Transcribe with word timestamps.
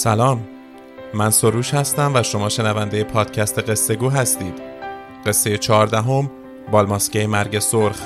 سلام. 0.00 0.48
من 1.14 1.30
سروش 1.30 1.74
هستم 1.74 2.12
و 2.14 2.22
شما 2.22 2.48
شنونده 2.48 3.04
پادکست 3.04 3.70
قصه 3.70 3.94
گو 3.94 4.08
هستید. 4.08 4.54
قصه 5.26 5.58
چهاردهم 5.58 6.30
بالماسکه 6.72 7.26
مرگ 7.26 7.58
سرخ 7.58 8.00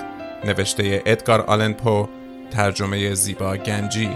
نوشته 0.44 1.02
ادگار 1.06 1.40
آلن 1.40 1.72
پو 1.72 2.08
ترجمه 2.50 3.14
زیبا 3.14 3.56
گنجی. 3.56 4.10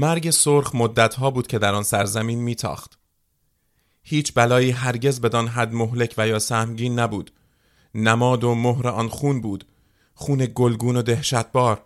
مرگ 0.00 0.30
سرخ 0.30 0.74
مدتها 0.74 1.30
بود 1.30 1.46
که 1.46 1.58
در 1.58 1.74
آن 1.74 1.82
سرزمین 1.82 2.38
میتاخت. 2.38 2.98
هیچ 4.02 4.34
بلایی 4.34 4.70
هرگز 4.70 5.20
بدان 5.20 5.48
حد 5.48 5.72
مهلک 5.72 6.14
و 6.18 6.28
یا 6.28 6.38
سهمگین 6.38 6.98
نبود. 6.98 7.32
نماد 7.94 8.44
و 8.44 8.54
مهر 8.54 8.88
آن 8.88 9.08
خون 9.08 9.40
بود. 9.40 9.66
خون 10.14 10.48
گلگون 10.54 10.96
و 10.96 11.02
دهشتبار. 11.02 11.84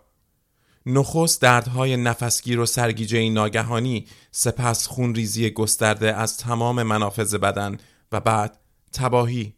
نخست 0.85 1.41
دردهای 1.41 1.97
نفسگیر 1.97 2.59
و 2.59 2.65
سرگیجه 2.65 3.29
ناگهانی 3.29 4.07
سپس 4.31 4.87
خون 4.87 5.15
ریزی 5.15 5.49
گسترده 5.49 6.15
از 6.15 6.37
تمام 6.37 6.83
منافذ 6.83 7.35
بدن 7.35 7.77
و 8.11 8.19
بعد 8.19 8.57
تباهی 8.93 9.53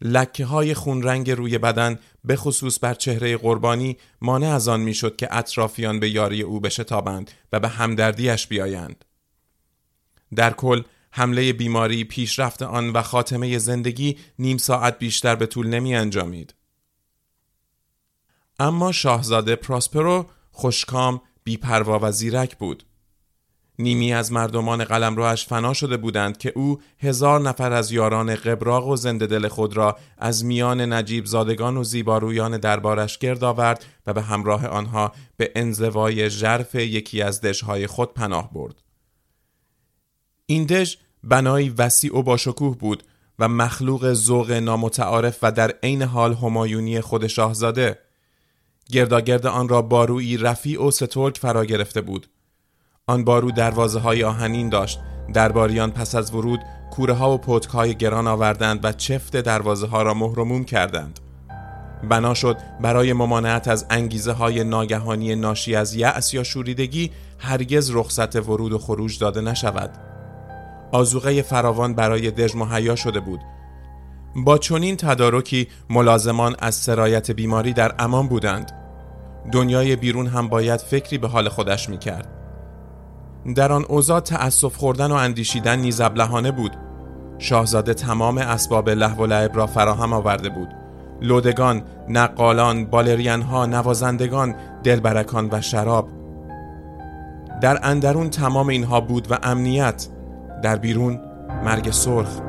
لکه 0.00 0.44
های 0.44 0.74
خونرنگ 0.74 1.30
روی 1.30 1.58
بدن 1.58 1.98
به 2.24 2.36
خصوص 2.36 2.78
بر 2.82 2.94
چهره 2.94 3.36
قربانی 3.36 3.96
مانع 4.20 4.48
از 4.48 4.68
آن 4.68 4.80
می‌شد 4.80 5.16
که 5.16 5.28
اطرافیان 5.30 6.00
به 6.00 6.10
یاری 6.10 6.42
او 6.42 6.60
بشتابند 6.60 7.30
و 7.52 7.60
به 7.60 7.68
همدردیش 7.68 8.46
بیایند. 8.46 9.04
در 10.36 10.52
کل 10.52 10.82
حمله 11.10 11.52
بیماری 11.52 12.04
پیشرفت 12.04 12.62
آن 12.62 12.90
و 12.90 13.02
خاتمه 13.02 13.58
زندگی 13.58 14.18
نیم 14.38 14.56
ساعت 14.56 14.98
بیشتر 14.98 15.36
به 15.36 15.46
طول 15.46 15.66
نمی 15.66 15.94
انجامید. 15.94 16.54
اما 18.58 18.92
شاهزاده 18.92 19.56
پراسپرو 19.56 20.26
خوشکام 20.50 21.20
بیپروا 21.44 21.98
و 22.02 22.12
زیرک 22.12 22.56
بود. 22.56 22.84
نیمی 23.78 24.12
از 24.12 24.32
مردمان 24.32 24.84
قلمروش 24.84 25.46
فنا 25.46 25.72
شده 25.72 25.96
بودند 25.96 26.38
که 26.38 26.52
او 26.56 26.80
هزار 26.98 27.40
نفر 27.40 27.72
از 27.72 27.92
یاران 27.92 28.34
قبراق 28.34 28.88
و 28.88 28.96
زنده 28.96 29.26
دل 29.26 29.48
خود 29.48 29.76
را 29.76 29.98
از 30.18 30.44
میان 30.44 30.92
نجیب 30.92 31.26
زادگان 31.26 31.76
و 31.76 31.84
زیبارویان 31.84 32.58
دربارش 32.58 33.18
گرد 33.18 33.44
آورد 33.44 33.84
و 34.06 34.12
به 34.12 34.22
همراه 34.22 34.66
آنها 34.66 35.12
به 35.36 35.52
انزوای 35.54 36.30
ژرف 36.30 36.74
یکی 36.74 37.22
از 37.22 37.40
دژهای 37.40 37.86
خود 37.86 38.14
پناه 38.14 38.52
برد. 38.52 38.82
این 40.46 40.64
دژ 40.64 40.96
بنایی 41.24 41.74
وسیع 41.78 42.18
و 42.18 42.22
باشکوه 42.22 42.78
بود 42.78 43.02
و 43.38 43.48
مخلوق 43.48 44.12
ذوق 44.12 44.50
نامتعارف 44.50 45.38
و 45.42 45.52
در 45.52 45.74
عین 45.82 46.02
حال 46.02 46.34
همایونی 46.34 47.00
خود 47.00 47.26
شاهزاده 47.26 47.98
گرداگرد 48.90 49.46
آن 49.46 49.68
را 49.68 49.82
بارویی 49.82 50.36
رفیع 50.36 50.82
و 50.82 50.90
سترک 50.90 51.38
فرا 51.38 51.64
گرفته 51.64 52.00
بود 52.00 52.26
آن 53.06 53.24
بارو 53.24 53.50
دروازه 53.50 54.00
های 54.00 54.24
آهنین 54.24 54.68
داشت. 54.68 55.00
درباریان 55.34 55.90
پس 55.90 56.14
از 56.14 56.34
ورود 56.34 56.60
کوره 56.90 57.14
ها 57.14 57.34
و 57.34 57.38
پتک 57.38 57.70
های 57.70 57.94
گران 57.94 58.26
آوردند 58.26 58.84
و 58.84 58.92
چفت 58.92 59.36
دروازه 59.36 59.86
ها 59.86 60.02
را 60.02 60.14
مهرموم 60.14 60.64
کردند. 60.64 61.20
بنا 62.08 62.34
شد 62.34 62.56
برای 62.80 63.12
ممانعت 63.12 63.68
از 63.68 63.86
انگیزه 63.90 64.32
های 64.32 64.64
ناگهانی 64.64 65.34
ناشی 65.34 65.76
از 65.76 65.94
یأس 65.94 66.34
یا 66.34 66.42
شوریدگی 66.42 67.10
هرگز 67.38 67.90
رخصت 67.90 68.36
ورود 68.36 68.72
و 68.72 68.78
خروج 68.78 69.18
داده 69.18 69.40
نشود. 69.40 69.90
آزوغه 70.92 71.42
فراوان 71.42 71.94
برای 71.94 72.30
دژ 72.30 72.54
مهیا 72.54 72.96
شده 72.96 73.20
بود. 73.20 73.40
با 74.36 74.58
چنین 74.58 74.96
تدارکی 74.96 75.68
ملازمان 75.90 76.56
از 76.58 76.74
سرایت 76.74 77.30
بیماری 77.30 77.72
در 77.72 77.94
امان 77.98 78.28
بودند. 78.28 78.72
دنیای 79.52 79.96
بیرون 79.96 80.26
هم 80.26 80.48
باید 80.48 80.80
فکری 80.80 81.18
به 81.18 81.28
حال 81.28 81.48
خودش 81.48 81.88
می‌کرد. 81.88 82.43
در 83.52 83.72
آن 83.72 83.84
اوضاع 83.88 84.20
تأسف 84.20 84.76
خوردن 84.76 85.10
و 85.10 85.14
اندیشیدن 85.14 85.78
نیز 85.78 86.00
ابلهانه 86.00 86.50
بود. 86.50 86.76
شاهزاده 87.38 87.94
تمام 87.94 88.38
اسباب 88.38 88.88
لحو 88.88 89.22
و 89.22 89.26
لعب 89.26 89.56
را 89.56 89.66
فراهم 89.66 90.12
آورده 90.12 90.48
بود. 90.48 90.68
لودگان، 91.22 91.82
نقالان، 92.08 92.84
بالرین 92.84 93.42
ها، 93.42 93.66
نوازندگان، 93.66 94.54
دلبرکان 94.82 95.48
و 95.52 95.60
شراب. 95.60 96.08
در 97.62 97.78
اندرون 97.82 98.30
تمام 98.30 98.68
اینها 98.68 99.00
بود 99.00 99.32
و 99.32 99.38
امنیت. 99.42 100.06
در 100.62 100.76
بیرون 100.76 101.20
مرگ 101.64 101.90
سرخ. 101.90 102.40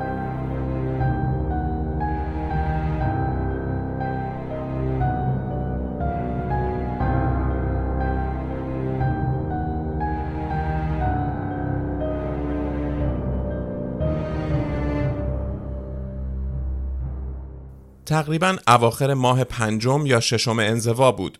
تقریبا 18.16 18.58
اواخر 18.68 19.14
ماه 19.14 19.44
پنجم 19.44 20.06
یا 20.06 20.20
ششم 20.20 20.60
انزوا 20.60 21.12
بود. 21.12 21.40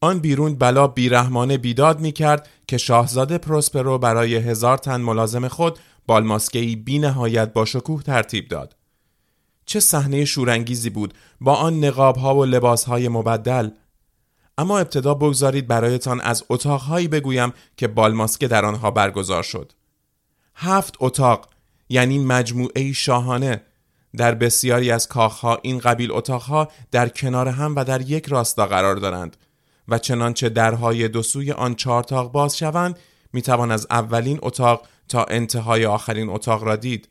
آن 0.00 0.18
بیرون 0.18 0.54
بلا 0.54 0.86
بیرحمانه 0.86 1.58
بیداد 1.58 2.00
می 2.00 2.12
کرد 2.12 2.48
که 2.68 2.78
شاهزاده 2.78 3.38
پروسپرو 3.38 3.98
برای 3.98 4.36
هزار 4.36 4.78
تن 4.78 5.00
ملازم 5.00 5.48
خود 5.48 5.78
بالماسکهی 6.06 6.76
بی 6.76 6.98
نهایت 6.98 7.52
با 7.52 7.64
شکوه 7.64 8.02
ترتیب 8.02 8.48
داد. 8.48 8.76
چه 9.66 9.80
صحنه 9.80 10.24
شورانگیزی 10.24 10.90
بود 10.90 11.14
با 11.40 11.54
آن 11.54 11.84
نقاب 11.84 12.16
ها 12.16 12.36
و 12.36 12.44
لباس 12.44 12.84
های 12.84 13.08
مبدل 13.08 13.70
اما 14.58 14.78
ابتدا 14.78 15.14
بگذارید 15.14 15.66
برایتان 15.66 16.20
از 16.20 16.44
اتاقهایی 16.50 17.08
بگویم 17.08 17.52
که 17.76 17.88
بالماسکه 17.88 18.48
در 18.48 18.64
آنها 18.64 18.90
برگزار 18.90 19.42
شد 19.42 19.72
هفت 20.54 20.94
اتاق 21.00 21.48
یعنی 21.88 22.18
مجموعه 22.18 22.92
شاهانه 22.92 23.62
در 24.16 24.34
بسیاری 24.34 24.90
از 24.90 25.08
کاخها 25.08 25.58
این 25.62 25.78
قبیل 25.78 26.12
اتاقها 26.12 26.68
در 26.90 27.08
کنار 27.08 27.48
هم 27.48 27.76
و 27.76 27.84
در 27.84 28.00
یک 28.00 28.26
راستا 28.26 28.66
قرار 28.66 28.96
دارند 28.96 29.36
و 29.88 29.98
چنانچه 29.98 30.48
درهای 30.48 31.08
دو 31.08 31.22
سوی 31.22 31.52
آن 31.52 31.74
چهار 31.74 32.02
تاق 32.02 32.32
باز 32.32 32.58
شوند 32.58 32.98
می‌توان 33.32 33.70
از 33.70 33.86
اولین 33.90 34.38
اتاق 34.42 34.86
تا 35.08 35.24
انتهای 35.24 35.86
آخرین 35.86 36.28
اتاق 36.28 36.64
را 36.64 36.76
دید. 36.76 37.08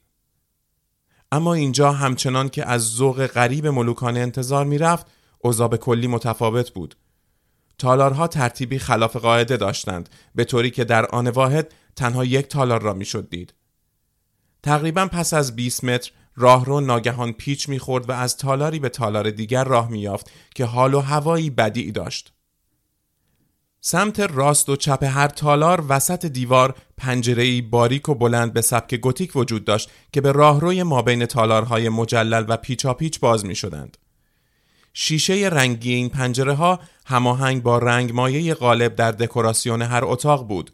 اما 1.32 1.54
اینجا 1.54 1.92
همچنان 1.92 2.50
که 2.50 2.70
از 2.70 2.82
ذوق 2.82 3.28
غریب 3.28 3.68
ملوکانه 3.68 4.20
انتظار 4.20 4.66
می‌رفت 4.66 5.08
اوضاع 5.40 5.68
به 5.68 5.78
کلی 5.78 6.08
متفاوت 6.08 6.72
بود. 6.72 6.96
تالارها 7.78 8.28
ترتیبی 8.28 8.80
خلاف 8.80 9.16
قاعده 9.16 9.58
داشتند 9.58 10.10
به 10.36 10.44
طوری 10.44 10.72
که 10.72 10.84
در 10.84 11.06
آن 11.06 11.28
واحد 11.28 11.74
تنها 11.96 12.26
یک 12.26 12.48
تالار 12.48 12.82
را 12.82 12.94
می‌شد 12.94 13.30
دید. 13.30 13.54
تقریبا 14.64 15.08
پس 15.08 15.34
از 15.34 15.56
20 15.56 15.84
متر 15.84 16.12
راهرو 16.36 16.80
ناگهان 16.82 17.34
پیچ 17.34 17.70
می‌خورد 17.70 18.10
و 18.10 18.12
از 18.12 18.38
تالاری 18.38 18.80
به 18.80 18.90
تالار 18.90 19.30
دیگر 19.30 19.64
راه 19.64 19.92
میافت 19.92 20.32
که 20.56 20.66
حال 20.66 20.94
و 20.94 21.00
هوایی 21.00 21.50
بدی 21.50 21.92
داشت. 21.92 22.34
سمت 23.82 24.20
راست 24.20 24.70
و 24.70 24.76
چپ 24.76 25.04
هر 25.04 25.28
تالار 25.28 25.86
وسط 25.90 26.26
دیوار 26.26 26.76
پنجره‌ای 26.98 27.62
باریک 27.62 28.10
و 28.10 28.16
بلند 28.16 28.54
به 28.54 28.62
سبک 28.62 28.96
گوتیک 28.96 29.36
وجود 29.36 29.66
داشت 29.66 29.90
که 30.14 30.22
به 30.22 30.32
راهروی 30.32 30.84
مابین 30.84 31.26
تالارهای 31.26 31.90
مجلل 31.90 32.46
و 32.48 32.58
پیچاپیچ 32.58 33.20
باز 33.20 33.46
می 33.46 33.56
شدند. 33.56 33.98
شیشه 34.94 35.34
رنگی 35.34 35.94
این 35.94 36.10
پنجره 36.10 36.54
ها 36.54 36.80
هماهنگ 37.06 37.64
با 37.64 37.78
رنگ 37.78 38.12
مایه 38.12 38.54
غالب 38.54 38.96
در 38.96 39.12
دکوراسیون 39.12 39.82
هر 39.82 40.06
اتاق 40.06 40.48
بود 40.48 40.72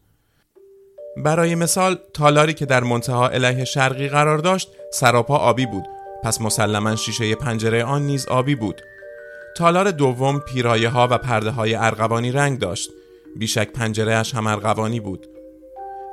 برای 1.17 1.55
مثال 1.55 1.97
تالاری 2.13 2.53
که 2.53 2.65
در 2.65 2.83
منتها 2.83 3.29
علیه 3.29 3.65
شرقی 3.65 4.09
قرار 4.09 4.37
داشت 4.37 4.71
سراپا 4.93 5.37
آبی 5.37 5.65
بود. 5.65 5.83
پس 6.23 6.41
مسلما 6.41 6.95
شیشه 6.95 7.35
پنجره 7.35 7.83
آن 7.83 8.01
نیز 8.01 8.27
آبی 8.27 8.55
بود. 8.55 8.81
تالار 9.57 9.91
دوم 9.91 10.39
پیرایه 10.39 10.89
ها 10.89 11.07
و 11.11 11.17
پرده 11.17 11.49
های 11.49 11.75
ارغوانی 11.75 12.31
رنگ 12.31 12.59
داشت. 12.59 12.89
بیشک 13.35 13.71
پنجره 13.71 14.15
اش 14.15 14.35
هم 14.35 14.47
ارغوانی 14.47 14.99
بود. 14.99 15.27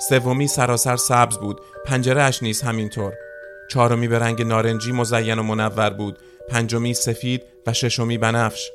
سومی 0.08 0.48
سراسر 0.48 0.96
سبز 0.96 1.38
بود. 1.38 1.60
پنجره 1.86 2.22
اش 2.22 2.42
نیز 2.42 2.62
همینطور. 2.62 3.12
چهارمی 3.70 4.08
به 4.08 4.18
رنگ 4.18 4.42
نارنجی 4.42 4.92
مزین 4.92 5.38
و 5.38 5.42
منور 5.42 5.90
بود. 5.90 6.18
پنجمی 6.48 6.94
سفید 6.94 7.42
و 7.66 7.72
ششمی 7.72 8.18
بنفش. 8.18 8.70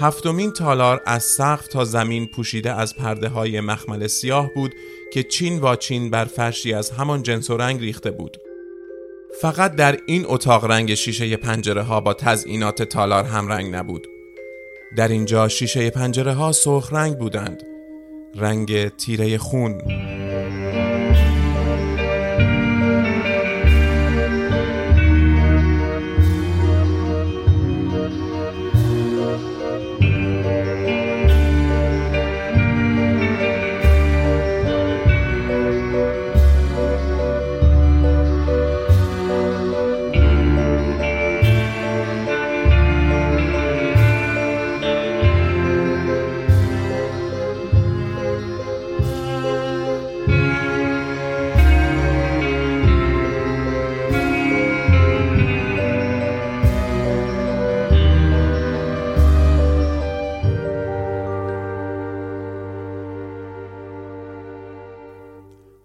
هفتمین 0.00 0.52
تالار 0.52 1.02
از 1.06 1.24
سقف 1.24 1.68
تا 1.68 1.84
زمین 1.84 2.26
پوشیده 2.26 2.72
از 2.72 2.96
پرده 2.96 3.28
های 3.28 3.60
مخمل 3.60 4.06
سیاه 4.06 4.50
بود 4.54 4.74
که 5.12 5.22
چین 5.22 5.60
و 5.60 5.76
چین 5.76 6.10
بر 6.10 6.24
فرشی 6.24 6.74
از 6.74 6.90
همان 6.90 7.22
جنس 7.22 7.50
و 7.50 7.56
رنگ 7.56 7.80
ریخته 7.80 8.10
بود. 8.10 8.36
فقط 9.40 9.76
در 9.76 9.98
این 10.06 10.24
اتاق 10.26 10.64
رنگ 10.64 10.94
شیشه 10.94 11.36
پنجره 11.36 11.82
ها 11.82 12.00
با 12.00 12.14
تزئینات 12.14 12.82
تالار 12.82 13.24
هم 13.24 13.48
رنگ 13.48 13.74
نبود. 13.74 14.06
در 14.96 15.08
اینجا 15.08 15.48
شیشه 15.48 15.90
پنجره 15.90 16.32
ها 16.32 16.52
سرخ 16.52 16.92
رنگ 16.92 17.18
بودند. 17.18 17.62
رنگ 18.34 18.88
تیره 18.88 19.38
خون. 19.38 19.82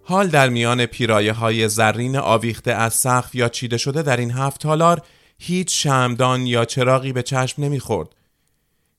حال 0.06 0.28
در 0.28 0.50
میان 0.50 0.86
پیرایه 0.86 1.34
های 1.34 1.70
زرین 1.70 2.18
آویخته 2.18 2.72
از 2.72 2.94
سقف 2.94 3.36
یا 3.36 3.50
چیده 3.50 3.78
شده 3.78 4.02
در 4.02 4.18
این 4.18 4.32
هفت 4.32 4.62
تالار 4.62 5.02
هیچ 5.40 5.84
شمدان 5.84 6.48
یا 6.48 6.66
چراغی 6.66 7.14
به 7.14 7.24
چشم 7.24 7.64
نمی‌خورد. 7.64 8.10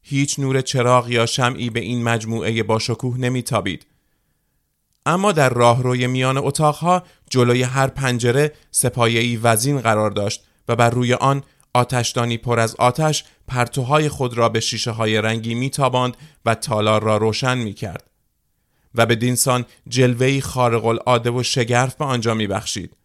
هیچ 0.02 0.38
نور 0.38 0.60
چراغ 0.60 1.10
یا 1.10 1.26
شمعی 1.26 1.70
به 1.70 1.80
این 1.80 2.02
مجموعه 2.02 2.62
با 2.62 2.78
شکوه 2.78 3.18
نمیتابید. 3.18 3.86
اما 5.06 5.32
در 5.32 5.48
راهروی 5.48 6.06
میان 6.06 6.36
اتاقها 6.36 7.02
جلوی 7.30 7.62
هر 7.62 7.86
پنجره 7.86 8.52
سپایه‌ای 8.70 9.36
وزین 9.36 9.80
قرار 9.80 10.10
داشت 10.10 10.44
و 10.68 10.76
بر 10.76 10.90
روی 10.90 11.14
آن 11.14 11.42
آتشدانی 11.74 12.38
پر 12.38 12.60
از 12.60 12.76
آتش 12.76 13.24
پرتوهای 13.48 14.08
خود 14.08 14.38
را 14.38 14.48
به 14.48 14.60
شیشه 14.60 14.90
های 14.90 15.20
رنگی 15.20 15.54
میتاباند 15.54 16.16
و 16.44 16.54
تالار 16.54 17.02
را 17.02 17.16
روشن 17.16 17.58
می‌کرد. 17.58 18.13
و 18.94 19.06
به 19.06 19.14
دینسان 19.14 19.64
جلوهی 19.88 20.40
خارق 20.40 20.84
العاده 20.84 21.30
و 21.30 21.42
شگرف 21.42 21.94
به 21.94 22.04
آنجا 22.04 22.34
میبخشید. 22.34 22.96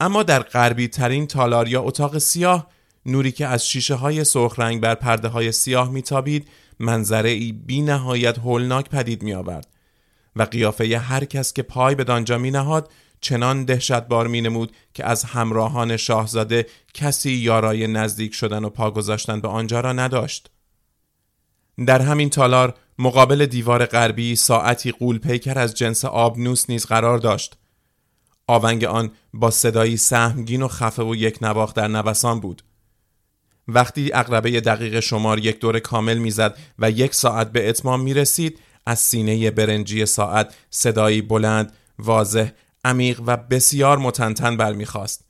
اما 0.00 0.22
در 0.22 0.42
غربی 0.42 0.88
ترین 0.88 1.26
تالار 1.26 1.68
یا 1.68 1.82
اتاق 1.82 2.18
سیاه 2.18 2.66
نوری 3.06 3.32
که 3.32 3.46
از 3.46 3.68
شیشه 3.68 3.94
های 3.94 4.24
سرخ 4.24 4.58
رنگ 4.58 4.80
بر 4.80 4.94
پرده 4.94 5.28
های 5.28 5.52
سیاه 5.52 5.90
میتابید 5.90 6.48
منظره 6.78 7.30
ای 7.30 7.52
بی 7.52 7.82
نهایت 7.82 8.38
هولناک 8.38 8.88
پدید 8.88 9.22
می 9.22 9.34
آورد 9.34 9.68
و 10.36 10.42
قیافه 10.42 10.98
هر 10.98 11.24
کس 11.24 11.52
که 11.52 11.62
پای 11.62 11.94
به 11.94 12.04
دانجا 12.04 12.38
می 12.38 12.50
نهاد 12.50 12.90
چنان 13.20 13.64
دهشتبار 13.64 14.26
می 14.26 14.40
نمود 14.40 14.72
که 14.94 15.04
از 15.04 15.24
همراهان 15.24 15.96
شاهزاده 15.96 16.66
کسی 16.94 17.30
یارای 17.30 17.86
نزدیک 17.86 18.34
شدن 18.34 18.64
و 18.64 18.70
پا 18.70 18.90
گذاشتن 18.90 19.40
به 19.40 19.48
آنجا 19.48 19.80
را 19.80 19.92
نداشت. 19.92 20.50
در 21.86 22.02
همین 22.02 22.30
تالار 22.30 22.74
مقابل 22.98 23.46
دیوار 23.46 23.86
غربی 23.86 24.36
ساعتی 24.36 24.92
قول 24.92 25.18
پیکر 25.18 25.58
از 25.58 25.74
جنس 25.74 26.04
آبنوس 26.04 26.70
نیز 26.70 26.86
قرار 26.86 27.18
داشت. 27.18 27.56
آونگ 28.46 28.84
آن 28.84 29.10
با 29.34 29.50
صدایی 29.50 29.96
سهمگین 29.96 30.62
و 30.62 30.68
خفه 30.68 31.02
و 31.02 31.14
یک 31.14 31.38
نواخ 31.42 31.74
در 31.74 31.88
نوسان 31.88 32.40
بود. 32.40 32.62
وقتی 33.68 34.10
اقربه 34.14 34.60
دقیق 34.60 35.00
شمار 35.00 35.38
یک 35.38 35.60
دور 35.60 35.78
کامل 35.78 36.18
می‌زد 36.18 36.58
و 36.78 36.90
یک 36.90 37.14
ساعت 37.14 37.52
به 37.52 37.68
اتمام 37.68 38.00
می 38.00 38.14
رسید 38.14 38.60
از 38.86 38.98
سینه 38.98 39.50
برنجی 39.50 40.06
ساعت 40.06 40.54
صدایی 40.70 41.22
بلند، 41.22 41.72
واضح، 41.98 42.48
عمیق 42.84 43.20
و 43.26 43.36
بسیار 43.36 43.98
متنتن 43.98 44.56
برمیخواست. 44.56 45.24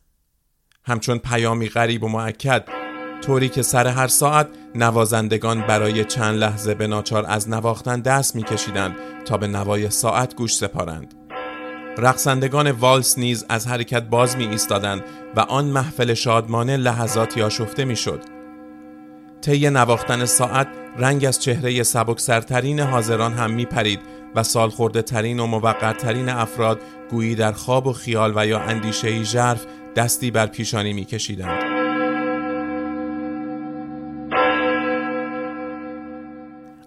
همچون 0.85 1.19
پیامی 1.19 1.69
غریب 1.69 2.05
و 2.05 2.09
معکد 2.09 2.86
طوری 3.21 3.49
که 3.49 3.63
سر 3.63 3.87
هر 3.87 4.09
ساعت 4.09 4.49
نوازندگان 4.75 5.61
برای 5.61 6.05
چند 6.05 6.39
لحظه 6.39 6.75
به 6.75 6.87
ناچار 6.87 7.25
از 7.29 7.49
نواختن 7.49 8.01
دست 8.01 8.37
میکشیدند 8.37 8.97
تا 9.25 9.37
به 9.37 9.47
نوای 9.47 9.91
ساعت 9.91 10.35
گوش 10.35 10.57
سپارند 10.57 11.15
رقصندگان 11.99 12.71
والس 12.71 13.19
نیز 13.19 13.45
از 13.49 13.67
حرکت 13.67 14.03
باز 14.03 14.37
می 14.37 14.47
ایستادند 14.47 15.05
و 15.37 15.41
آن 15.41 15.65
محفل 15.65 16.15
شادمانه 16.15 16.77
لحظاتی 16.77 17.43
آشفته 17.43 17.85
می‌شد. 17.85 18.21
طی 19.41 19.71
نواختن 19.71 20.25
ساعت 20.25 20.69
رنگ 20.99 21.25
از 21.25 21.43
چهره 21.43 21.83
سبک 21.83 22.21
سرترین 22.21 22.81
حاضران 22.81 23.33
هم 23.33 23.51
می 23.51 23.65
پرید 23.65 24.01
و 24.35 24.43
سالخورده 24.43 25.03
ترین 25.03 25.41
و 25.41 25.47
موقرترین 25.47 26.29
افراد 26.29 26.81
گویی 27.11 27.35
در 27.35 27.53
خواب 27.53 27.87
و 27.87 27.93
خیال 27.93 28.33
و 28.37 28.47
یا 28.47 28.61
اندیشه 28.61 29.23
ژرف 29.23 29.67
دستی 29.97 30.31
بر 30.31 30.47
پیشانی 30.47 30.93
می 30.93 31.05
کشیدند. 31.05 31.76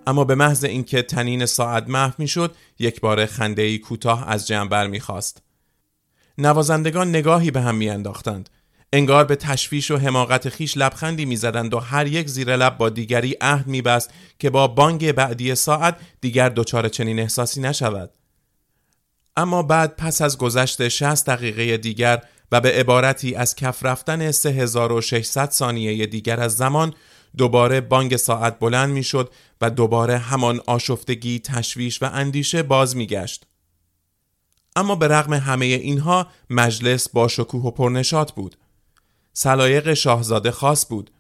اما 0.09 0.23
به 0.23 0.35
محض 0.35 0.63
اینکه 0.63 1.01
تنین 1.01 1.45
ساعت 1.45 1.89
محو 1.89 2.13
می‌شد 2.17 2.55
یک 2.79 3.01
بار 3.01 3.25
خنده 3.25 3.61
ای 3.61 3.77
کوتاه 3.77 4.29
از 4.29 4.47
جنبر 4.47 4.87
می‌خواست 4.87 5.41
نوازندگان 6.37 7.09
نگاهی 7.09 7.51
به 7.51 7.61
هم 7.61 7.75
میانداختند. 7.75 8.49
انگار 8.93 9.25
به 9.25 9.35
تشویش 9.35 9.91
و 9.91 9.97
حماقت 9.97 10.49
خیش 10.49 10.77
لبخندی 10.77 11.25
می‌زدند 11.25 11.73
و 11.73 11.79
هر 11.79 12.07
یک 12.07 12.27
زیر 12.27 12.55
لب 12.55 12.77
با 12.77 12.89
دیگری 12.89 13.35
عهد 13.41 13.67
میبست 13.67 14.09
که 14.39 14.49
با 14.49 14.67
بانگ 14.67 15.11
بعدی 15.11 15.55
ساعت 15.55 15.97
دیگر 16.21 16.49
دچار 16.49 16.89
چنین 16.89 17.19
احساسی 17.19 17.61
نشود. 17.61 18.11
اما 19.37 19.63
بعد 19.63 19.95
پس 19.95 20.21
از 20.21 20.37
گذشت 20.37 20.87
60 20.87 21.25
دقیقه 21.25 21.77
دیگر 21.77 22.21
و 22.51 22.61
به 22.61 22.71
عبارتی 22.71 23.35
از 23.35 23.55
کف 23.55 23.85
رفتن 23.85 24.31
3600 24.31 25.51
ثانیه 25.51 26.05
دیگر 26.05 26.39
از 26.39 26.55
زمان 26.55 26.93
دوباره 27.37 27.81
بانگ 27.81 28.15
ساعت 28.15 28.59
بلند 28.59 28.89
می‌شد 28.89 29.33
و 29.61 29.69
دوباره 29.69 30.17
همان 30.17 30.61
آشفتگی، 30.67 31.39
تشویش 31.39 32.03
و 32.03 32.09
اندیشه 32.13 32.63
باز 32.63 32.95
میگشت. 32.95 33.45
اما 34.75 34.95
به 34.95 35.07
رغم 35.07 35.33
همه 35.33 35.65
اینها 35.65 36.27
مجلس 36.49 37.09
با 37.09 37.27
شکوه 37.27 37.63
و 37.63 37.71
پرنشات 37.71 38.31
بود. 38.31 38.55
سلایق 39.33 39.93
شاهزاده 39.93 40.51
خاص 40.51 40.85
بود. 40.89 41.11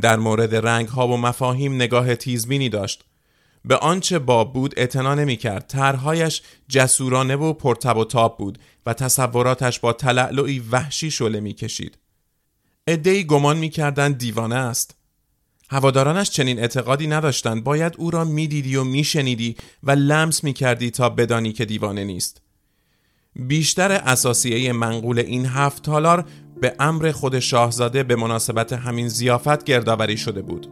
در 0.00 0.16
مورد 0.16 0.54
رنگ 0.54 0.88
ها 0.88 1.08
و 1.08 1.16
مفاهیم 1.16 1.74
نگاه 1.74 2.14
تیزبینی 2.14 2.68
داشت. 2.68 3.04
به 3.64 3.76
آنچه 3.76 4.18
باب 4.18 4.52
بود 4.52 4.74
اعتنا 4.76 5.14
نمی 5.14 5.36
کرد. 5.36 5.66
ترهایش 5.66 6.42
جسورانه 6.68 7.36
و 7.36 7.52
پرتب 7.52 7.96
و 7.96 8.04
تاب 8.04 8.38
بود 8.38 8.58
و 8.86 8.94
تصوراتش 8.94 9.80
با 9.80 9.92
تلعلعی 9.92 10.58
وحشی 10.58 11.10
شله 11.10 11.40
می 11.40 11.52
کشید. 11.52 11.98
ادهی 12.86 13.24
گمان 13.24 13.56
می 13.56 13.68
کردن 13.68 14.12
دیوانه 14.12 14.54
است. 14.54 14.94
هوادارانش 15.70 16.30
چنین 16.30 16.58
اعتقادی 16.58 17.06
نداشتند. 17.06 17.64
باید 17.64 17.94
او 17.98 18.10
را 18.10 18.24
می‌دیدی 18.24 18.76
و 18.76 18.84
میشنیدی 18.84 19.56
و 19.82 19.90
لمس 19.90 20.44
می‌کردی 20.44 20.90
تا 20.90 21.08
بدانی 21.08 21.52
که 21.52 21.64
دیوانه 21.64 22.04
نیست. 22.04 22.42
بیشتر 23.36 23.92
اساسیه 23.92 24.72
منقول 24.72 25.18
این 25.18 25.46
هفت 25.46 25.82
تالار 25.82 26.24
به 26.60 26.74
امر 26.80 27.12
خود 27.12 27.38
شاهزاده 27.38 28.02
به 28.02 28.16
مناسبت 28.16 28.72
همین 28.72 29.08
زیافت 29.08 29.64
گردآوری 29.64 30.16
شده 30.16 30.42
بود. 30.42 30.66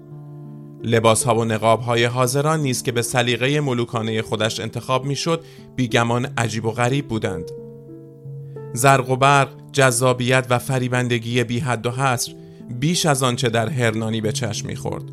لباس 0.84 1.24
ها 1.24 1.34
و 1.34 1.44
نقاب 1.44 1.80
های 1.80 2.04
حاضران 2.04 2.60
نیز 2.60 2.82
که 2.82 2.92
به 2.92 3.02
سلیقه 3.02 3.60
ملوکانه 3.60 4.22
خودش 4.22 4.60
انتخاب 4.60 5.04
می‌شد 5.04 5.44
بیگمان 5.76 6.24
عجیب 6.38 6.64
و 6.64 6.70
غریب 6.70 7.08
بودند. 7.08 7.50
زرق 8.72 9.10
و 9.10 9.16
برق 9.16 9.48
جذابیت 9.72 10.46
و 10.50 10.58
فریبندگی 10.58 11.44
بی 11.44 11.58
حد 11.58 11.86
و 11.86 11.90
حصر 11.90 12.32
بیش 12.72 13.06
از 13.06 13.22
آنچه 13.22 13.48
در 13.48 13.68
هرنانی 13.68 14.20
به 14.20 14.32
چشم 14.32 14.66
می‌خورد. 14.66 15.04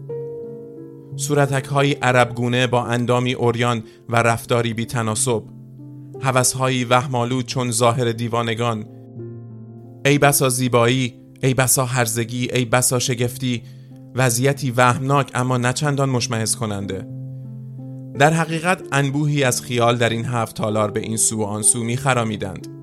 صورتک 1.15 1.65
های 1.65 1.91
عربگونه 1.91 2.67
با 2.67 2.85
اندامی 2.85 3.33
اوریان 3.33 3.83
و 4.09 4.15
رفتاری 4.15 4.73
بی 4.73 4.85
تناسب. 4.85 5.43
هوسهایی 6.21 6.83
وهمالود 6.83 7.45
چون 7.45 7.71
ظاهر 7.71 8.11
دیوانگان. 8.11 8.85
ای 10.05 10.17
بسا 10.17 10.49
زیبایی 10.49 11.13
ای 11.43 11.53
بسا 11.53 11.85
هرزگی 11.85 12.51
ای 12.53 12.65
بسا 12.65 12.99
شگفتی. 12.99 13.61
وضعیتی 14.15 14.71
وهمناک 14.71 15.31
اما 15.33 15.57
نچندان 15.57 16.09
مشمعز 16.09 16.55
کننده. 16.55 17.07
در 18.19 18.33
حقیقت 18.33 18.81
انبوهی 18.91 19.43
از 19.43 19.61
خیال 19.61 19.97
در 19.97 20.09
این 20.09 20.25
هفت 20.25 20.55
تالار 20.55 20.91
به 20.91 20.99
این 20.99 21.17
سو 21.17 21.39
و 21.39 21.43
آن 21.43 21.61
سو 21.61 21.83
میخرامیدند. 21.83 22.78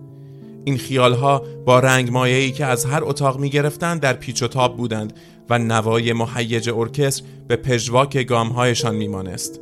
این 0.66 0.78
خیالها 0.78 1.42
با 1.64 1.80
رنگ 1.80 2.10
مایهی 2.10 2.52
که 2.52 2.64
از 2.64 2.84
هر 2.84 3.04
اتاق 3.04 3.38
می 3.38 3.50
گرفتند 3.50 4.00
در 4.00 4.12
پیچ 4.12 4.42
و 4.42 4.48
تاب 4.48 4.76
بودند 4.76 5.12
و 5.50 5.58
نوای 5.58 6.12
مهیج 6.12 6.70
ارکستر 6.70 7.24
به 7.48 7.56
پژواک 7.56 8.18
گامهایشان 8.18 8.94
میمانست. 8.94 9.60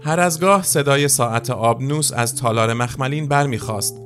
هر 0.00 0.20
از 0.20 0.40
گاه 0.40 0.62
صدای 0.62 1.08
ساعت 1.08 1.50
آبنوس 1.50 2.12
از 2.12 2.36
تالار 2.36 2.72
مخملین 2.74 3.28
برمیخواست 3.28 4.02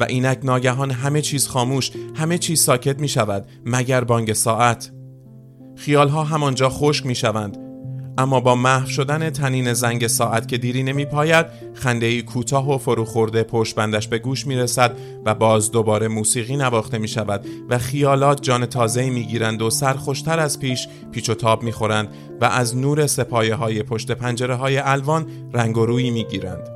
و 0.00 0.04
اینک 0.04 0.38
ناگهان 0.42 0.90
همه 0.90 1.22
چیز 1.22 1.48
خاموش 1.48 1.90
همه 2.14 2.38
چیز 2.38 2.60
ساکت 2.60 3.00
می 3.00 3.08
شود 3.08 3.48
مگر 3.66 4.04
بانگ 4.04 4.32
ساعت 4.32 4.90
خیالها 5.76 6.24
همانجا 6.24 6.68
خشک 6.68 7.06
می 7.06 7.14
شوند 7.14 7.69
اما 8.18 8.40
با 8.40 8.54
محو 8.54 8.86
شدن 8.86 9.30
تنین 9.30 9.72
زنگ 9.72 10.06
ساعت 10.06 10.48
که 10.48 10.58
دیری 10.58 10.82
نمی 10.82 11.04
پاید 11.04 11.46
خنده 11.74 12.06
ای 12.06 12.22
کوتاه 12.22 12.74
و 12.74 12.78
فروخورده 12.78 13.42
پشت 13.42 13.74
بندش 13.74 14.08
به 14.08 14.18
گوش 14.18 14.46
می 14.46 14.56
رسد 14.56 14.96
و 15.24 15.34
باز 15.34 15.70
دوباره 15.70 16.08
موسیقی 16.08 16.56
نواخته 16.56 16.98
می 16.98 17.08
شود 17.08 17.46
و 17.68 17.78
خیالات 17.78 18.42
جان 18.42 18.66
تازه 18.66 19.10
می 19.10 19.24
گیرند 19.24 19.62
و 19.62 19.70
سر 19.70 19.92
خوشتر 19.92 20.38
از 20.38 20.60
پیش 20.60 20.88
پیچ 21.12 21.30
و 21.30 21.34
تاب 21.34 21.62
می 21.62 21.72
خورند 21.72 22.08
و 22.40 22.44
از 22.44 22.76
نور 22.76 23.06
سپایه 23.06 23.54
های 23.54 23.82
پشت 23.82 24.10
پنجره 24.10 24.54
های 24.54 24.78
الوان 24.78 25.26
رنگ 25.52 25.78
و 25.78 25.86
روی 25.86 26.10
می 26.10 26.24
گیرند. 26.24 26.68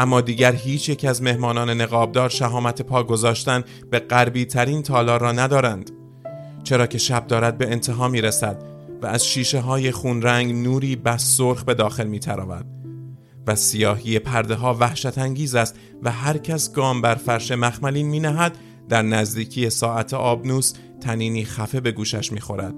اما 0.00 0.20
دیگر 0.20 0.52
هیچ 0.52 0.88
یک 0.88 1.04
از 1.04 1.22
مهمانان 1.22 1.70
نقابدار 1.70 2.28
شهامت 2.28 2.82
پا 2.82 3.02
گذاشتن 3.02 3.64
به 3.90 3.98
غربی 3.98 4.44
ترین 4.44 4.82
تالار 4.82 5.20
را 5.20 5.32
ندارند 5.32 5.90
چرا 6.64 6.86
که 6.86 6.98
شب 6.98 7.26
دارد 7.26 7.58
به 7.58 7.72
انتها 7.72 8.08
می 8.08 8.20
رسد 8.20 8.73
و 9.04 9.06
از 9.06 9.26
شیشه 9.26 9.60
های 9.60 9.90
خون 9.90 10.22
رنگ 10.22 10.54
نوری 10.54 10.96
بس 10.96 11.36
سرخ 11.36 11.64
به 11.64 11.74
داخل 11.74 12.06
می 12.06 12.18
تراود 12.18 12.66
و 13.46 13.54
سیاهی 13.54 14.18
پرده 14.18 14.54
ها 14.54 14.74
وحشت 14.80 15.18
انگیز 15.18 15.54
است 15.54 15.76
و 16.02 16.10
هر 16.10 16.38
کس 16.38 16.72
گام 16.72 17.02
بر 17.02 17.14
فرش 17.14 17.50
مخملین 17.50 18.06
می 18.06 18.20
نهد 18.20 18.58
در 18.88 19.02
نزدیکی 19.02 19.70
ساعت 19.70 20.14
آبنوس 20.14 20.72
تنینی 21.00 21.44
خفه 21.44 21.80
به 21.80 21.92
گوشش 21.92 22.32
می 22.32 22.40
خورد 22.40 22.74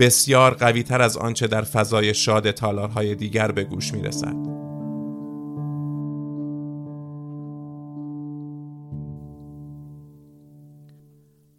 بسیار 0.00 0.54
قوی 0.54 0.82
تر 0.82 1.02
از 1.02 1.16
آنچه 1.16 1.46
در 1.46 1.62
فضای 1.62 2.14
شاد 2.14 2.50
تالارهای 2.50 3.14
دیگر 3.14 3.52
به 3.52 3.64
گوش 3.64 3.92
می 3.92 4.02
رسد. 4.02 4.63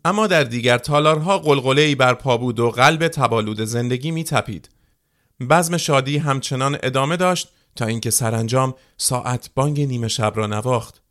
اما 0.06 0.28
در 0.28 0.44
دیگر 0.44 0.78
تالارها 0.78 1.38
قلقله 1.38 1.82
ای 1.82 1.96
پا 1.96 2.38
بود 2.38 2.60
و 2.60 2.72
قلب 2.72 3.08
تبالود 3.08 3.62
زندگی 3.62 4.12
می 4.12 4.24
تپید. 4.24 4.70
بزم 5.50 5.78
شادی 5.78 6.18
همچنان 6.18 6.78
ادامه 6.84 7.18
داشت 7.18 7.52
تا 7.76 7.86
اینکه 7.86 8.10
سرانجام 8.10 8.74
ساعت 8.98 9.50
بانگ 9.56 9.82
نیمه 9.82 10.08
شب 10.08 10.34
را 10.36 10.48
نواخت. 10.48 11.02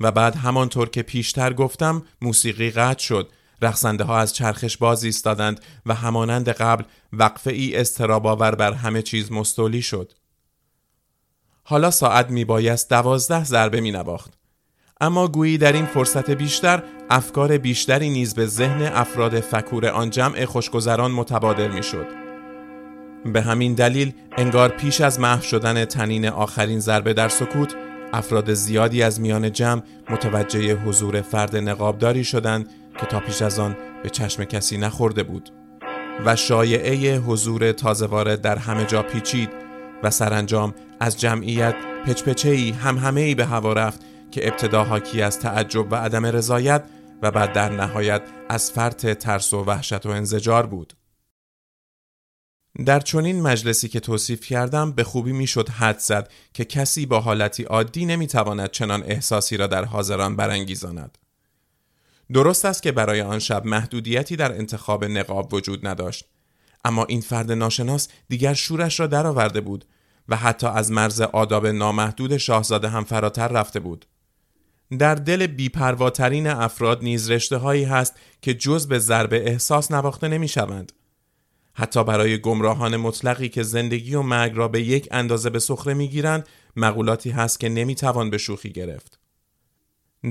و 0.00 0.12
بعد 0.12 0.36
همانطور 0.36 0.88
که 0.88 1.02
پیشتر 1.02 1.52
گفتم 1.52 2.02
موسیقی 2.22 2.70
قطع 2.70 3.02
شد. 3.02 3.30
رقصنده 3.62 4.04
ها 4.04 4.18
از 4.18 4.34
چرخش 4.34 4.76
باز 4.76 5.04
ایستادند 5.04 5.60
و 5.86 5.94
همانند 5.94 6.48
قبل 6.48 6.84
وقفه 7.12 7.52
ای 7.52 7.76
استراباور 7.76 8.54
بر 8.54 8.72
همه 8.72 9.02
چیز 9.02 9.32
مستولی 9.32 9.82
شد. 9.82 10.12
حالا 11.62 11.90
ساعت 11.90 12.30
می 12.30 12.44
بایست 12.44 12.90
دوازده 12.90 13.44
ضربه 13.44 13.80
می 13.80 13.90
نواخت 13.90 14.39
اما 15.00 15.28
گویی 15.28 15.58
در 15.58 15.72
این 15.72 15.86
فرصت 15.86 16.30
بیشتر 16.30 16.82
افکار 17.10 17.58
بیشتری 17.58 18.10
نیز 18.10 18.34
به 18.34 18.46
ذهن 18.46 18.82
افراد 18.82 19.40
فکور 19.40 19.86
آن 19.86 20.10
جمع 20.10 20.44
خوشگذران 20.44 21.10
متبادر 21.10 21.68
می 21.68 21.82
شد. 21.82 22.06
به 23.32 23.42
همین 23.42 23.74
دلیل 23.74 24.12
انگار 24.36 24.68
پیش 24.68 25.00
از 25.00 25.20
محو 25.20 25.42
شدن 25.42 25.84
تنین 25.84 26.28
آخرین 26.28 26.80
ضربه 26.80 27.12
در 27.12 27.28
سکوت 27.28 27.74
افراد 28.12 28.54
زیادی 28.54 29.02
از 29.02 29.20
میان 29.20 29.52
جمع 29.52 29.82
متوجه 30.10 30.74
حضور 30.74 31.22
فرد 31.22 31.56
نقابداری 31.56 32.24
شدند 32.24 32.68
که 33.00 33.06
تا 33.06 33.20
پیش 33.20 33.42
از 33.42 33.58
آن 33.58 33.76
به 34.02 34.10
چشم 34.10 34.44
کسی 34.44 34.78
نخورده 34.78 35.22
بود 35.22 35.50
و 36.24 36.36
شایعه 36.36 37.18
حضور 37.18 37.72
تازه 37.72 38.06
وارد 38.06 38.40
در 38.40 38.56
همه 38.56 38.84
جا 38.84 39.02
پیچید 39.02 39.50
و 40.02 40.10
سرانجام 40.10 40.74
از 41.00 41.20
جمعیت 41.20 41.74
پچپچهی 42.06 42.70
هم 42.70 42.98
همه 42.98 43.20
ای 43.20 43.34
به 43.34 43.46
هوا 43.46 43.72
رفت 43.72 44.09
که 44.30 44.48
ابتدا 44.48 44.84
حاکی 44.84 45.22
از 45.22 45.38
تعجب 45.38 45.92
و 45.92 45.94
عدم 45.94 46.26
رضایت 46.26 46.84
و 47.22 47.30
بعد 47.30 47.52
در 47.52 47.68
نهایت 47.68 48.22
از 48.48 48.70
فرط 48.70 49.06
ترس 49.06 49.52
و 49.52 49.64
وحشت 49.64 50.06
و 50.06 50.08
انزجار 50.08 50.66
بود. 50.66 50.92
در 52.86 53.00
چنین 53.00 53.42
مجلسی 53.42 53.88
که 53.88 54.00
توصیف 54.00 54.46
کردم 54.46 54.92
به 54.92 55.04
خوبی 55.04 55.32
می‌شد 55.32 55.68
حد 55.68 55.98
زد 55.98 56.30
که 56.54 56.64
کسی 56.64 57.06
با 57.06 57.20
حالتی 57.20 57.62
عادی 57.62 58.06
نمی‌تواند 58.06 58.70
چنان 58.70 59.02
احساسی 59.02 59.56
را 59.56 59.66
در 59.66 59.84
حاضران 59.84 60.36
برانگیزاند. 60.36 61.18
درست 62.32 62.64
است 62.64 62.82
که 62.82 62.92
برای 62.92 63.20
آن 63.20 63.38
شب 63.38 63.66
محدودیتی 63.66 64.36
در 64.36 64.52
انتخاب 64.52 65.04
نقاب 65.04 65.54
وجود 65.54 65.86
نداشت 65.86 66.28
اما 66.84 67.04
این 67.04 67.20
فرد 67.20 67.52
ناشناس 67.52 68.08
دیگر 68.28 68.54
شورش 68.54 69.00
را 69.00 69.06
درآورده 69.06 69.60
بود 69.60 69.84
و 70.28 70.36
حتی 70.36 70.66
از 70.66 70.92
مرز 70.92 71.20
آداب 71.20 71.66
نامحدود 71.66 72.36
شاهزاده 72.36 72.88
هم 72.88 73.04
فراتر 73.04 73.48
رفته 73.48 73.80
بود 73.80 74.06
در 74.98 75.14
دل 75.14 75.46
بیپرواترین 75.46 76.46
افراد 76.46 77.02
نیز 77.02 77.30
رشته 77.30 77.56
هایی 77.56 77.84
هست 77.84 78.14
که 78.42 78.54
جز 78.54 78.88
به 78.88 78.98
ضرب 78.98 79.32
احساس 79.32 79.90
نواخته 79.90 80.28
نمی 80.28 80.48
شوند. 80.48 80.92
حتی 81.72 82.04
برای 82.04 82.38
گمراهان 82.38 82.96
مطلقی 82.96 83.48
که 83.48 83.62
زندگی 83.62 84.14
و 84.14 84.22
مرگ 84.22 84.56
را 84.56 84.68
به 84.68 84.82
یک 84.82 85.08
اندازه 85.10 85.50
به 85.50 85.58
سخره 85.58 85.94
می 85.94 86.08
گیرند 86.08 86.48
مقولاتی 86.76 87.30
هست 87.30 87.60
که 87.60 87.68
نمی 87.68 87.94
توان 87.94 88.30
به 88.30 88.38
شوخی 88.38 88.70
گرفت. 88.70 89.18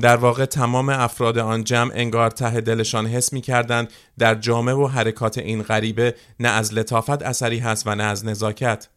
در 0.02 0.18
واقع 0.18 0.46
تمام 0.46 0.90
افراد 0.90 1.38
آن 1.38 1.64
جمع 1.64 1.92
انگار 1.96 2.32
ته 2.32 2.62
دلشان 2.62 3.08
حس 3.08 3.34
می 3.34 3.42
کردند 3.42 3.90
در 4.18 4.36
جامعه 4.36 4.76
و 4.76 4.88
حرکات 4.88 5.38
این 5.38 5.64
غریبه 5.64 6.16
نه 6.40 6.50
از 6.50 6.74
لطافت 6.74 7.24
اثری 7.24 7.60
هست 7.60 7.88
و 7.88 7.96
نه 7.96 8.04
از 8.04 8.26
نزاکت. 8.26 8.88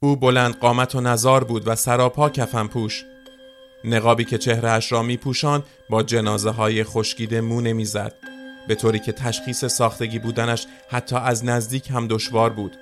او 0.00 0.16
بلند 0.16 0.56
قامت 0.56 0.94
و 0.94 1.00
نزار 1.00 1.44
بود 1.44 1.68
و 1.68 1.74
سراپا 1.74 2.30
کفن 2.30 2.66
پوش 2.66 3.04
نقابی 3.84 4.24
که 4.24 4.38
چهرهش 4.38 4.92
را 4.92 5.02
می 5.02 5.16
پوشان 5.16 5.62
با 5.88 6.02
جنازه 6.02 6.50
های 6.50 6.84
خشکیده 6.84 7.40
مو 7.40 7.60
نمی‌زد. 7.60 8.14
به 8.68 8.74
طوری 8.74 8.98
که 8.98 9.12
تشخیص 9.12 9.64
ساختگی 9.64 10.18
بودنش 10.18 10.66
حتی 10.88 11.16
از 11.16 11.44
نزدیک 11.44 11.90
هم 11.90 12.08
دشوار 12.08 12.50
بود. 12.50 12.76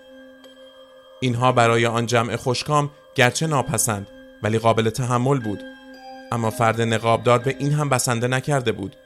اینها 1.21 1.53
برای 1.53 1.87
آن 1.87 2.07
جمع 2.07 2.37
خوشکام 2.37 2.91
گرچه 3.15 3.47
ناپسند 3.47 4.07
ولی 4.43 4.59
قابل 4.59 4.91
تحمل 4.91 5.41
بود. 5.41 5.63
اما 6.33 6.51
فرد 6.51 6.81
نقابدار 6.81 7.39
به 7.39 7.57
این 7.59 7.73
هم 7.73 7.89
بسنده 7.89 8.27
نکرده 8.27 8.73
بود. 8.73 8.97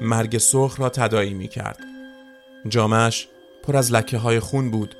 مرگ 0.00 0.38
سرخ 0.38 0.80
را 0.80 0.88
تدایی 0.88 1.34
می 1.34 1.48
کرد 1.48 1.78
جامعش 2.68 3.28
پر 3.62 3.76
از 3.76 3.92
لکه 3.92 4.18
های 4.18 4.40
خون 4.40 4.70
بود. 4.70 4.96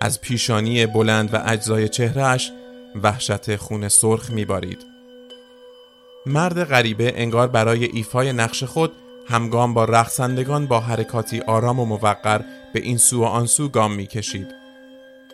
از 0.00 0.20
پیشانی 0.20 0.86
بلند 0.86 1.34
و 1.34 1.42
اجزای 1.44 1.88
چهرهش 1.88 2.52
وحشت 3.02 3.56
خون 3.56 3.88
سرخ 3.88 4.30
می 4.30 4.44
بارید. 4.44 4.93
مرد 6.26 6.64
غریبه 6.64 7.12
انگار 7.16 7.48
برای 7.48 7.84
ایفای 7.84 8.32
نقش 8.32 8.64
خود 8.64 8.92
همگام 9.28 9.74
با 9.74 9.84
رقصندگان 9.84 10.66
با 10.66 10.80
حرکاتی 10.80 11.40
آرام 11.40 11.80
و 11.80 11.84
موقر 11.84 12.40
به 12.74 12.80
این 12.80 12.98
سو 12.98 13.20
و 13.20 13.24
آن 13.24 13.46
سو 13.46 13.68
گام 13.68 13.92
می‌کشید. 13.92 14.46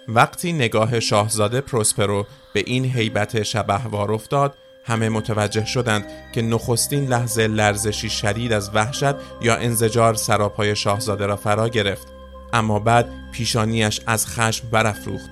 وقتی 0.08 0.52
نگاه 0.52 1.00
شاهزاده 1.00 1.60
پروسپرو 1.60 2.26
به 2.54 2.62
این 2.66 2.84
هیبت 2.84 3.42
شبهوار 3.42 4.12
افتاد 4.12 4.54
همه 4.84 5.08
متوجه 5.08 5.64
شدند 5.64 6.04
که 6.34 6.42
نخستین 6.42 7.06
لحظه 7.06 7.46
لرزشی 7.46 8.10
شدید 8.10 8.52
از 8.52 8.70
وحشت 8.74 9.14
یا 9.42 9.56
انزجار 9.56 10.14
سراپای 10.14 10.76
شاهزاده 10.76 11.26
را 11.26 11.36
فرا 11.36 11.68
گرفت 11.68 12.08
اما 12.52 12.78
بعد 12.78 13.08
پیشانیش 13.32 14.00
از 14.06 14.26
خشم 14.26 14.68
برافروخت 14.70 15.30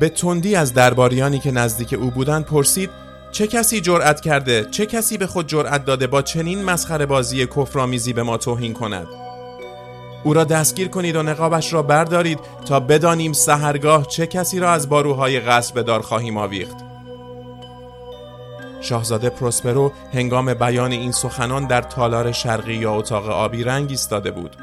به 0.00 0.08
تندی 0.08 0.56
از 0.56 0.74
درباریانی 0.74 1.38
که 1.38 1.50
نزدیک 1.50 1.92
او 1.92 2.10
بودند 2.10 2.44
پرسید 2.44 3.05
چه 3.32 3.46
کسی 3.46 3.80
جرأت 3.80 4.20
کرده 4.20 4.66
چه 4.70 4.86
کسی 4.86 5.18
به 5.18 5.26
خود 5.26 5.46
جرأت 5.46 5.84
داده 5.84 6.06
با 6.06 6.22
چنین 6.22 6.64
مسخره 6.64 7.06
بازی 7.06 7.46
کفرآمیزی 7.46 8.12
به 8.12 8.22
ما 8.22 8.36
توهین 8.36 8.72
کند؟ 8.72 9.06
او 10.24 10.34
را 10.34 10.44
دستگیر 10.44 10.88
کنید 10.88 11.16
و 11.16 11.22
نقابش 11.22 11.72
را 11.72 11.82
بردارید 11.82 12.38
تا 12.68 12.80
بدانیم 12.80 13.32
سحرگاه 13.32 14.06
چه 14.06 14.26
کسی 14.26 14.58
را 14.58 14.72
از 14.72 14.88
باروهای 14.88 15.40
قصر 15.40 15.74
به 15.74 15.82
دار 15.82 16.00
خواهیم 16.00 16.36
آویخت. 16.36 16.76
شاهزاده 18.80 19.30
پروسپرو 19.30 19.92
هنگام 20.12 20.54
بیان 20.54 20.92
این 20.92 21.12
سخنان 21.12 21.66
در 21.66 21.82
تالار 21.82 22.32
شرقی 22.32 22.74
یا 22.74 22.94
اتاق 22.94 23.28
آبی 23.28 23.64
رنگ 23.64 23.90
ایستاده 23.90 24.30
بود. 24.30 24.56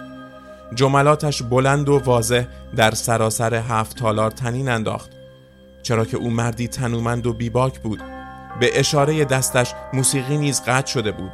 جملاتش 0.75 1.41
بلند 1.41 1.89
و 1.89 1.99
واضح 1.99 2.45
در 2.75 2.91
سراسر 2.91 3.53
هفت 3.53 3.97
تالار 3.97 4.31
طنین 4.31 4.69
انداخت 4.69 5.09
چرا 5.83 6.05
که 6.05 6.17
او 6.17 6.29
مردی 6.29 6.67
تنومند 6.67 7.27
و 7.27 7.33
بیباک 7.33 7.79
بود. 7.79 8.12
به 8.59 8.79
اشاره 8.79 9.25
دستش 9.25 9.73
موسیقی 9.93 10.37
نیز 10.37 10.61
قطع 10.67 10.91
شده 10.91 11.11
بود. 11.11 11.31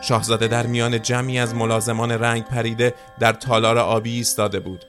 شاهزاده 0.00 0.48
در 0.48 0.66
میان 0.66 1.02
جمعی 1.02 1.38
از 1.38 1.54
ملازمان 1.54 2.12
رنگ 2.12 2.44
پریده 2.44 2.94
در 3.18 3.32
تالار 3.32 3.78
آبی 3.78 4.14
ایستاده 4.14 4.60
بود. 4.60 4.84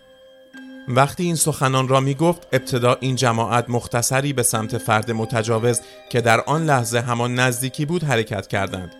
وقتی 0.87 1.23
این 1.23 1.35
سخنان 1.35 1.87
را 1.87 1.99
می 1.99 2.13
گفت 2.13 2.47
ابتدا 2.51 2.97
این 2.99 3.15
جماعت 3.15 3.69
مختصری 3.69 4.33
به 4.33 4.43
سمت 4.43 4.77
فرد 4.77 5.11
متجاوز 5.11 5.81
که 6.09 6.21
در 6.21 6.41
آن 6.41 6.65
لحظه 6.65 6.99
همان 6.99 7.35
نزدیکی 7.35 7.85
بود 7.85 8.03
حرکت 8.03 8.47
کردند. 8.47 8.95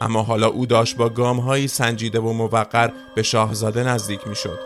اما 0.00 0.22
حالا 0.22 0.46
او 0.46 0.66
داشت 0.66 0.96
با 0.96 1.08
گامهایی 1.08 1.68
سنجیده 1.68 2.20
و 2.20 2.32
موقر 2.32 2.90
به 3.14 3.22
شاهزاده 3.22 3.82
نزدیک 3.82 4.28
می 4.28 4.36
شد. 4.36 4.58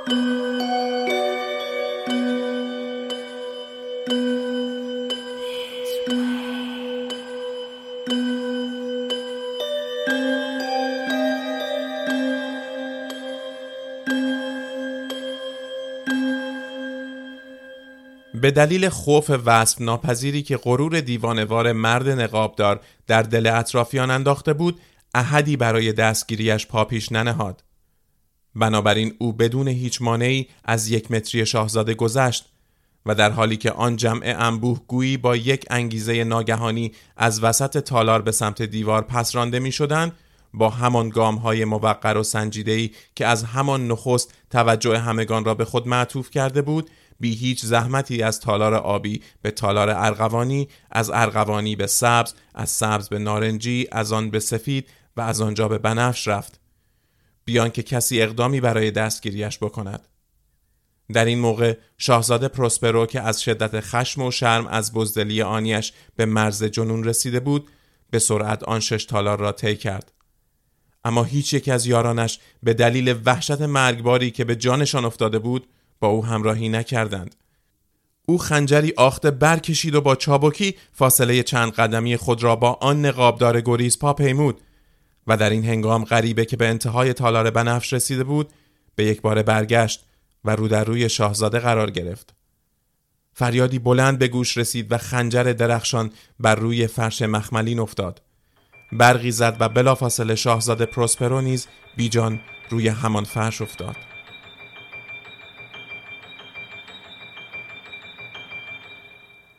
به 18.45 18.51
دلیل 18.51 18.89
خوف 18.89 19.31
وصف 19.45 19.81
ناپذیری 19.81 20.43
که 20.43 20.57
غرور 20.57 21.01
دیوانوار 21.01 21.73
مرد 21.73 22.09
نقابدار 22.09 22.81
در 23.07 23.23
دل 23.23 23.47
اطرافیان 23.47 24.11
انداخته 24.11 24.53
بود 24.53 24.81
احدی 25.15 25.57
برای 25.57 25.93
دستگیریش 25.93 26.67
پاپیش 26.67 27.13
ننهاد. 27.13 27.65
بنابراین 28.55 29.15
او 29.19 29.33
بدون 29.33 29.69
هیچ 29.69 30.03
مانعی 30.03 30.49
از 30.65 30.89
یک 30.89 31.11
متری 31.11 31.47
شاهزاده 31.47 31.95
گذشت 31.95 32.53
و 33.07 33.15
در 33.15 33.31
حالی 33.31 33.57
که 33.57 33.71
آن 33.71 33.97
جمع 33.97 34.35
انبوه 34.39 34.81
گویی 34.89 35.17
با 35.17 35.37
یک 35.37 35.67
انگیزه 35.71 36.25
ناگهانی 36.25 36.93
از 37.17 37.45
وسط 37.45 37.79
تالار 37.79 38.23
به 38.23 38.33
سمت 38.33 38.63
دیوار 38.63 39.03
پس 39.03 39.37
رانده 39.37 39.59
می 39.59 39.73
شدن 39.73 40.13
با 40.55 40.71
همان 40.71 41.09
گام 41.09 41.37
های 41.37 41.65
موقر 41.65 42.17
و 42.17 42.23
سنجیدهی 42.23 42.91
که 43.15 43.27
از 43.27 43.45
همان 43.45 43.89
نخست 43.89 44.35
توجه 44.51 44.99
همگان 44.99 45.45
را 45.45 45.55
به 45.55 45.65
خود 45.65 45.89
معطوف 45.89 46.31
کرده 46.31 46.63
بود 46.63 46.91
بی 47.21 47.35
هیچ 47.35 47.65
زحمتی 47.65 48.23
از 48.23 48.41
تالار 48.41 48.75
آبی 48.75 49.23
به 49.43 49.51
تالار 49.51 49.91
ارغوانی 49.91 50.69
از 50.91 51.11
ارغوانی 51.11 51.77
به 51.77 51.87
سبز 51.87 52.35
از 52.55 52.71
سبز 52.71 53.09
به 53.09 53.19
نارنجی 53.19 53.89
از 53.93 54.13
آن 54.13 54.31
به 54.31 54.41
سفید 54.41 54.89
و 55.17 55.21
از 55.21 55.41
آنجا 55.41 55.69
به 55.69 55.79
بنفش 55.79 56.29
رفت. 56.29 56.61
بی 57.45 57.58
آن 57.58 57.71
که 57.71 57.83
کسی 57.83 58.23
اقدامی 58.23 58.61
برای 58.61 58.91
دستگیریش 58.91 59.59
بکند. 59.59 60.09
در 61.13 61.25
این 61.25 61.39
موقع 61.39 61.77
شاهزاده 61.99 62.49
پروسپرو 62.49 63.07
که 63.07 63.21
از 63.21 63.43
شدت 63.43 63.81
خشم 63.81 64.23
و 64.23 64.31
شرم 64.31 64.67
از 64.67 64.93
بزدلی 64.93 65.43
آنی‌اش 65.43 65.93
به 66.17 66.27
مرز 66.27 66.65
جنون 66.65 67.05
رسیده 67.05 67.41
بود 67.41 67.69
به 68.11 68.19
سرعت 68.19 68.63
آن 68.63 68.81
شش 68.81 69.05
تالار 69.05 69.39
را 69.39 69.53
طی 69.53 69.77
کرد. 69.77 70.13
اما 71.05 71.25
هیچ 71.25 71.53
یک 71.53 71.69
از 71.69 71.87
یارانش 71.87 72.39
به 72.63 72.75
دلیل 72.75 73.19
وحشت 73.25 73.61
مرگباری 73.61 74.31
که 74.31 74.45
به 74.45 74.57
جانشان 74.57 75.05
افتاده 75.05 75.39
بود 75.39 75.67
او 76.07 76.27
همراهی 76.27 76.69
نکردند. 76.69 77.35
او 78.27 78.39
خنجری 78.39 78.93
آخته 78.97 79.31
برکشید 79.31 79.95
و 79.95 80.01
با 80.01 80.17
چابکی 80.17 80.75
فاصله 80.93 81.43
چند 81.43 81.73
قدمی 81.73 82.17
خود 82.17 82.43
را 82.43 82.57
با 82.57 82.73
آن 82.73 83.07
نقابدار 83.07 83.61
گریز 83.61 83.99
پا 83.99 84.13
پیمود 84.13 84.61
و 85.27 85.37
در 85.37 85.51
این 85.51 85.65
هنگام 85.65 86.05
غریبه 86.05 86.45
که 86.45 86.57
به 86.57 86.69
انتهای 86.69 87.13
تالار 87.13 87.51
بنفش 87.51 87.93
رسیده 87.93 88.25
بود 88.25 88.51
به 88.95 89.05
یک 89.05 89.21
بار 89.21 89.43
برگشت 89.43 90.05
و 90.45 90.57
رو 90.57 90.69
در 90.69 90.85
روی 90.85 91.09
شاهزاده 91.09 91.59
قرار 91.59 91.91
گرفت. 91.91 92.35
فریادی 93.35 93.79
بلند 93.79 94.19
به 94.19 94.29
گوش 94.29 94.59
رسید 94.59 94.93
و 94.93 94.99
خنجر 94.99 95.43
درخشان 95.43 96.11
بر 96.41 96.55
روی 96.55 96.87
فرش 96.87 97.23
مخملین 97.23 97.79
افتاد. 97.79 98.23
برقی 98.93 99.31
زد 99.31 99.57
و 99.61 99.69
بلافاصله 99.69 100.35
شاهزاده 100.35 100.87
پروسپرو 100.87 101.41
نیز 101.41 101.67
بیجان 101.97 102.41
روی 102.71 102.89
همان 102.89 103.25
فرش 103.25 103.63
افتاد. 103.63 103.97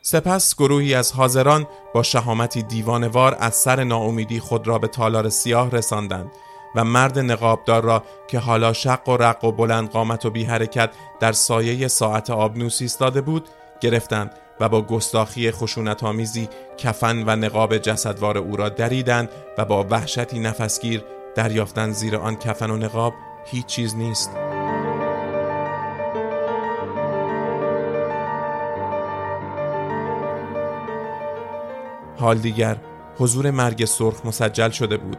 سپس 0.08 0.56
گروهی 0.56 0.94
از 0.94 1.12
حاضران 1.12 1.68
با 1.94 2.04
شهامتی 2.04 2.62
دیوانوار 2.64 3.38
از 3.40 3.56
سر 3.56 3.84
ناامیدی 3.84 4.40
خود 4.40 4.68
را 4.68 4.80
به 4.80 4.88
تالار 4.88 5.30
سیاه 5.30 5.72
رساندند 5.72 6.32
و 6.76 6.84
مرد 6.84 7.20
نقابدار 7.20 7.84
را 7.84 8.04
که 8.28 8.40
حالا 8.40 8.74
شق 8.74 9.10
و 9.10 9.18
رق 9.18 9.44
و 9.44 9.52
بلند 9.52 9.90
قامت 9.90 10.26
و 10.26 10.30
بی 10.30 10.44
حرکت 10.44 10.90
در 11.20 11.32
سایه 11.32 11.88
ساعت 11.88 12.30
آبنوس 12.30 12.82
ایستاده 12.82 13.22
بود 13.22 13.50
گرفتند 13.82 14.32
و 14.60 14.70
با 14.70 14.82
گستاخی 14.82 15.52
خشونت 15.52 16.04
آمیزی 16.04 16.50
کفن 16.78 17.24
و 17.24 17.36
نقاب 17.36 17.78
جسدوار 17.78 18.38
او 18.38 18.56
را 18.56 18.70
دریدند 18.70 19.30
و 19.58 19.66
با 19.66 19.86
وحشتی 19.90 20.40
نفسگیر 20.40 21.04
دریافتند 21.36 21.94
زیر 21.94 22.16
آن 22.16 22.36
کفن 22.36 22.70
و 22.70 22.78
نقاب. 22.78 23.14
هیچ 23.46 23.66
چیز 23.66 23.96
نیست. 23.96 24.30
حال 32.26 32.38
دیگر 32.38 32.78
حضور 33.18 33.52
مرگ 33.52 33.86
سرخ 33.86 34.26
مسجل 34.26 34.70
شده 34.70 34.98
بود. 34.98 35.18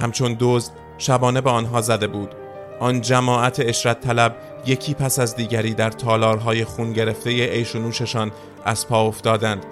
همچون 0.00 0.34
دوز 0.34 0.70
شبانه 0.98 1.40
به 1.40 1.50
آنها 1.50 1.80
زده 1.80 2.06
بود. 2.06 2.34
آن 2.80 3.00
جماعت 3.00 3.60
اشرت 3.60 4.00
طلب 4.00 4.36
یکی 4.66 4.94
پس 4.94 5.18
از 5.18 5.36
دیگری 5.36 5.74
در 5.74 5.90
تالارهای 5.90 6.64
خون 6.64 6.92
گرفته 6.92 7.30
ایش 7.30 7.76
و 7.76 7.78
نوششان 7.78 8.32
از 8.64 8.88
پا 8.88 9.06
افتادند 9.06 9.64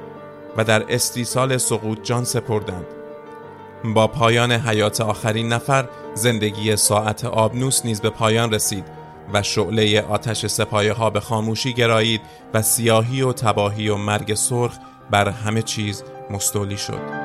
و 0.56 0.64
در 0.64 0.84
استیصال 0.88 1.56
سقوط 1.58 2.02
جان 2.02 2.24
سپردند. 2.24 2.86
با 3.94 4.06
پایان 4.06 4.52
حیات 4.52 5.00
آخرین 5.00 5.52
نفر 5.52 5.88
زندگی 6.14 6.76
ساعت 6.76 7.24
آبنوس 7.24 7.84
نیز 7.84 8.00
به 8.00 8.10
پایان 8.10 8.54
رسید 8.54 8.84
و 9.32 9.42
شعله 9.42 10.02
آتش 10.02 10.46
سپایه 10.46 10.92
ها 10.92 11.10
به 11.10 11.20
خاموشی 11.20 11.72
گرایید 11.72 12.20
و 12.54 12.62
سیاهی 12.62 13.22
و 13.22 13.32
تباهی 13.32 13.88
و 13.88 13.96
مرگ 13.96 14.34
سرخ 14.34 14.78
بر 15.10 15.28
همه 15.28 15.62
چیز 15.62 16.04
مستولی 16.30 16.76
شد. 16.76 17.23